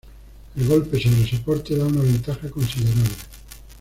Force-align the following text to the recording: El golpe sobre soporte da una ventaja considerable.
El 0.55 0.67
golpe 0.67 0.99
sobre 0.99 1.29
soporte 1.29 1.75
da 1.77 1.85
una 1.85 2.01
ventaja 2.01 2.49
considerable. 2.49 3.05